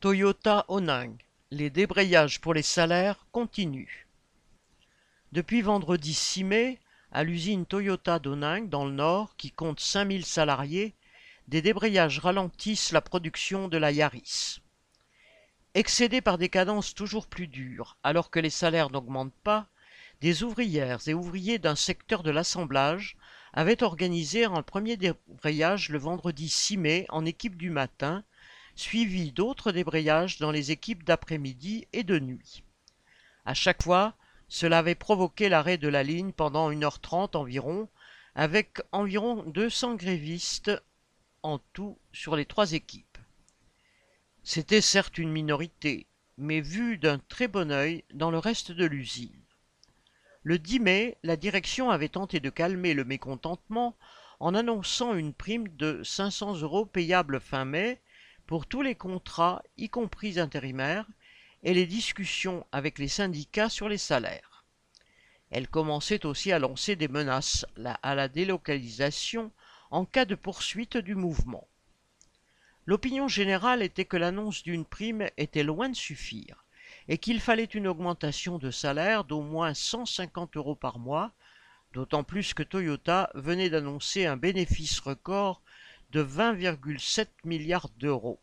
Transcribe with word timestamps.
Toyota 0.00 0.64
Oning, 0.68 1.16
les 1.50 1.70
débrayages 1.70 2.40
pour 2.40 2.54
les 2.54 2.62
salaires 2.62 3.26
continuent. 3.32 4.06
Depuis 5.32 5.60
vendredi 5.60 6.14
6 6.14 6.44
mai, 6.44 6.78
à 7.10 7.24
l'usine 7.24 7.66
Toyota 7.66 8.20
d'Oning 8.20 8.68
dans 8.68 8.84
le 8.84 8.92
Nord, 8.92 9.34
qui 9.36 9.50
compte 9.50 9.80
5000 9.80 10.24
salariés, 10.24 10.94
des 11.48 11.62
débrayages 11.62 12.20
ralentissent 12.20 12.92
la 12.92 13.00
production 13.00 13.66
de 13.66 13.76
la 13.76 13.90
Yaris. 13.90 14.60
Excédés 15.74 16.20
par 16.20 16.38
des 16.38 16.48
cadences 16.48 16.94
toujours 16.94 17.26
plus 17.26 17.48
dures, 17.48 17.96
alors 18.04 18.30
que 18.30 18.38
les 18.38 18.50
salaires 18.50 18.90
n'augmentent 18.90 19.34
pas, 19.42 19.66
des 20.20 20.44
ouvrières 20.44 21.00
et 21.08 21.14
ouvriers 21.14 21.58
d'un 21.58 21.74
secteur 21.74 22.22
de 22.22 22.30
l'assemblage 22.30 23.16
avaient 23.52 23.82
organisé 23.82 24.44
un 24.44 24.62
premier 24.62 24.96
débrayage 24.96 25.88
le 25.88 25.98
vendredi 25.98 26.48
6 26.48 26.76
mai 26.76 27.06
en 27.08 27.26
équipe 27.26 27.56
du 27.56 27.70
matin 27.70 28.22
suivi 28.78 29.32
d'autres 29.32 29.72
débrayages 29.72 30.38
dans 30.38 30.52
les 30.52 30.70
équipes 30.70 31.02
d'après-midi 31.02 31.88
et 31.92 32.04
de 32.04 32.20
nuit. 32.20 32.62
À 33.44 33.52
chaque 33.52 33.82
fois, 33.82 34.14
cela 34.48 34.78
avait 34.78 34.94
provoqué 34.94 35.48
l'arrêt 35.48 35.78
de 35.78 35.88
la 35.88 36.04
ligne 36.04 36.30
pendant 36.30 36.70
1h30 36.70 37.36
environ, 37.36 37.88
avec 38.36 38.80
environ 38.92 39.42
200 39.48 39.96
grévistes 39.96 40.70
en 41.42 41.58
tout 41.72 41.98
sur 42.12 42.36
les 42.36 42.46
trois 42.46 42.72
équipes. 42.72 43.18
C'était 44.44 44.80
certes 44.80 45.18
une 45.18 45.32
minorité, 45.32 46.06
mais 46.36 46.60
vue 46.60 46.98
d'un 46.98 47.18
très 47.18 47.48
bon 47.48 47.72
œil 47.72 48.04
dans 48.14 48.30
le 48.30 48.38
reste 48.38 48.70
de 48.70 48.84
l'usine. 48.84 49.42
Le 50.44 50.56
10 50.56 50.78
mai, 50.78 51.18
la 51.24 51.36
direction 51.36 51.90
avait 51.90 52.08
tenté 52.08 52.38
de 52.38 52.48
calmer 52.48 52.94
le 52.94 53.04
mécontentement 53.04 53.96
en 54.38 54.54
annonçant 54.54 55.14
une 55.14 55.34
prime 55.34 55.66
de 55.68 56.00
500 56.04 56.60
euros 56.60 56.86
payable 56.86 57.40
fin 57.40 57.64
mai 57.64 58.00
pour 58.48 58.64
tous 58.64 58.80
les 58.80 58.94
contrats, 58.94 59.62
y 59.76 59.90
compris 59.90 60.40
intérimaires, 60.40 61.04
et 61.62 61.74
les 61.74 61.84
discussions 61.84 62.66
avec 62.72 62.98
les 62.98 63.06
syndicats 63.06 63.68
sur 63.68 63.90
les 63.90 63.98
salaires. 63.98 64.64
Elle 65.50 65.68
commençait 65.68 66.24
aussi 66.24 66.50
à 66.50 66.58
lancer 66.58 66.96
des 66.96 67.08
menaces 67.08 67.66
à 68.02 68.14
la 68.14 68.28
délocalisation 68.28 69.52
en 69.90 70.06
cas 70.06 70.24
de 70.24 70.34
poursuite 70.34 70.96
du 70.96 71.14
mouvement. 71.14 71.68
L'opinion 72.86 73.28
générale 73.28 73.82
était 73.82 74.06
que 74.06 74.16
l'annonce 74.16 74.62
d'une 74.62 74.86
prime 74.86 75.28
était 75.36 75.62
loin 75.62 75.90
de 75.90 75.96
suffire 75.96 76.64
et 77.06 77.18
qu'il 77.18 77.40
fallait 77.40 77.64
une 77.64 77.86
augmentation 77.86 78.56
de 78.56 78.70
salaire 78.70 79.24
d'au 79.24 79.42
moins 79.42 79.74
150 79.74 80.56
euros 80.56 80.74
par 80.74 80.98
mois, 80.98 81.32
d'autant 81.92 82.24
plus 82.24 82.54
que 82.54 82.62
Toyota 82.62 83.30
venait 83.34 83.68
d'annoncer 83.68 84.24
un 84.24 84.38
bénéfice 84.38 85.00
record 85.00 85.60
de 86.12 86.22
20,7 86.22 87.28
milliards 87.44 87.90
d'euros. 87.98 88.40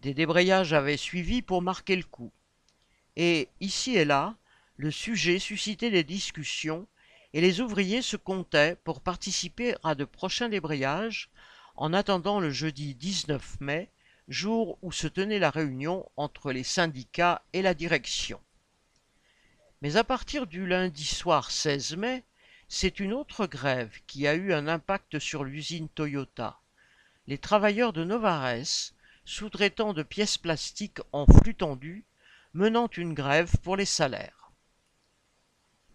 Des 0.00 0.14
débrayages 0.14 0.72
avaient 0.72 0.96
suivi 0.96 1.42
pour 1.42 1.60
marquer 1.60 1.94
le 1.94 2.04
coup. 2.04 2.32
Et 3.16 3.48
ici 3.60 3.96
et 3.96 4.06
là, 4.06 4.34
le 4.76 4.90
sujet 4.90 5.38
suscitait 5.38 5.90
des 5.90 6.04
discussions 6.04 6.86
et 7.34 7.42
les 7.42 7.60
ouvriers 7.60 8.00
se 8.00 8.16
comptaient 8.16 8.76
pour 8.82 9.02
participer 9.02 9.74
à 9.82 9.94
de 9.94 10.06
prochains 10.06 10.48
débrayages 10.48 11.28
en 11.76 11.92
attendant 11.92 12.40
le 12.40 12.50
jeudi 12.50 12.94
19 12.94 13.60
mai, 13.60 13.90
jour 14.26 14.78
où 14.80 14.90
se 14.90 15.06
tenait 15.06 15.38
la 15.38 15.50
réunion 15.50 16.08
entre 16.16 16.50
les 16.50 16.64
syndicats 16.64 17.42
et 17.52 17.60
la 17.60 17.74
direction. 17.74 18.40
Mais 19.82 19.96
à 19.96 20.04
partir 20.04 20.46
du 20.46 20.66
lundi 20.66 21.04
soir 21.04 21.50
16 21.50 21.96
mai, 21.96 22.24
c'est 22.68 23.00
une 23.00 23.12
autre 23.12 23.46
grève 23.46 23.98
qui 24.06 24.26
a 24.26 24.34
eu 24.34 24.54
un 24.54 24.66
impact 24.66 25.18
sur 25.18 25.44
l'usine 25.44 25.90
Toyota. 25.90 26.58
Les 27.26 27.38
travailleurs 27.38 27.92
de 27.92 28.04
Novares, 28.04 28.94
sous-traitant 29.30 29.92
de 29.92 30.02
pièces 30.02 30.38
plastiques 30.38 30.98
en 31.12 31.24
flux 31.24 31.54
tendu, 31.54 32.04
menant 32.52 32.88
une 32.96 33.14
grève 33.14 33.52
pour 33.62 33.76
les 33.76 33.84
salaires. 33.84 34.50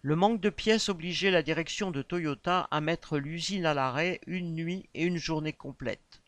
Le 0.00 0.16
manque 0.16 0.40
de 0.40 0.48
pièces 0.48 0.88
obligeait 0.88 1.30
la 1.30 1.42
direction 1.42 1.90
de 1.90 2.00
Toyota 2.00 2.66
à 2.70 2.80
mettre 2.80 3.18
l'usine 3.18 3.66
à 3.66 3.74
l'arrêt 3.74 4.22
une 4.26 4.54
nuit 4.54 4.88
et 4.94 5.04
une 5.04 5.18
journée 5.18 5.52
complète. 5.52 6.22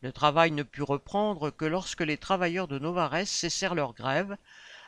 Le 0.00 0.12
travail 0.12 0.52
ne 0.52 0.62
put 0.62 0.82
reprendre 0.82 1.50
que 1.50 1.64
lorsque 1.64 2.02
les 2.02 2.18
travailleurs 2.18 2.68
de 2.68 2.78
Novares 2.78 3.26
cessèrent 3.26 3.74
leur 3.74 3.92
grève 3.92 4.36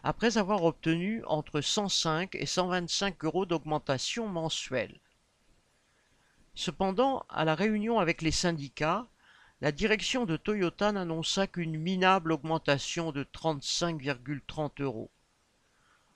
après 0.05 0.39
avoir 0.39 0.62
obtenu 0.62 1.25
entre 1.25 1.61
105 1.61 2.37
et 2.37 2.47
125 2.47 3.25
euros 3.25 3.45
d'augmentation 3.45 4.28
mensuelle. 4.28 5.01
Cependant, 6.55 7.27
à 7.28 7.45
la 7.45 7.56
réunion 7.56 7.99
avec 7.99 8.22
les 8.22 8.31
syndicats, 8.31 9.09
la 9.60 9.72
direction 9.72 10.26
de 10.26 10.37
Toyota 10.37 10.92
n'annonça 10.92 11.47
qu'une 11.47 11.78
minable 11.78 12.32
augmentation 12.32 13.12
de 13.12 13.25
35,30 13.25 14.82
euros. 14.82 15.10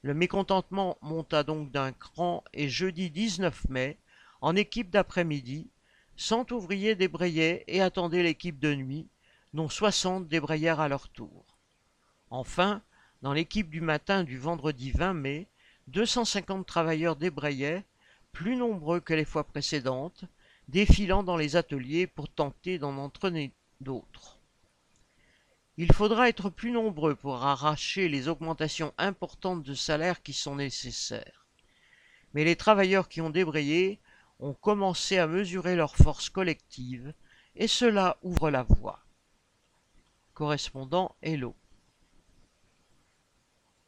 Le 0.03 0.15
mécontentement 0.15 0.99
monta 1.03 1.43
donc 1.43 1.71
d'un 1.71 1.93
cran 1.93 2.44
et 2.53 2.69
jeudi 2.69 3.10
19 3.10 3.69
mai, 3.69 3.99
en 4.41 4.54
équipe 4.54 4.91
d'après-midi, 4.91 5.71
100 6.16 6.53
ouvriers 6.53 6.94
débrayaient 6.94 7.65
et 7.69 7.81
attendaient 7.81 8.22
l'équipe 8.22 8.59
de 8.59 8.75
nuit, 8.75 9.09
dont 9.55 9.69
60 9.69 10.28
débrayèrent 10.28 10.81
à 10.81 10.88
leur 10.88 11.09
tour. 11.09 11.59
Enfin, 12.31 12.82
dans 13.22 13.32
l'équipe 13.32 13.70
du 13.70 13.81
matin 13.81 14.25
du 14.25 14.38
vendredi 14.38 14.91
20 14.91 15.15
mai, 15.15 15.49
250 15.88 16.66
travailleurs 16.66 17.16
débrayaient, 17.16 17.84
plus 18.32 18.56
nombreux 18.56 19.00
que 19.00 19.15
les 19.15 19.25
fois 19.25 19.44
précédentes, 19.44 20.25
défilant 20.69 21.23
dans 21.23 21.37
les 21.37 21.56
ateliers 21.56 22.06
pour 22.06 22.29
tenter 22.29 22.79
d'en 22.79 22.97
entraîner 22.99 23.53
d'autres. 23.81 24.39
Il 25.77 25.93
faudra 25.93 26.29
être 26.29 26.51
plus 26.51 26.71
nombreux 26.73 27.15
pour 27.15 27.43
arracher 27.45 28.09
les 28.09 28.29
augmentations 28.29 28.93
importantes 28.99 29.62
de 29.62 29.75
salaire 29.75 30.23
qui 30.23 30.33
sont 30.33 30.56
nécessaires. 30.56 31.47
Mais 32.34 32.45
les 32.45 32.56
travailleurs 32.56 33.09
qui 33.09 33.21
ont 33.21 33.31
débrayé 33.31 34.01
ont 34.41 34.55
commencé 34.55 35.19
à 35.19 35.27
mesurer 35.27 35.77
leur 35.77 35.97
force 35.97 36.29
collective, 36.31 37.15
et 37.56 37.69
cela 37.69 38.19
ouvre 38.23 38.50
la 38.50 38.62
voie. 38.62 39.00
Correspondant 40.35 41.17
Hello. 41.23 41.55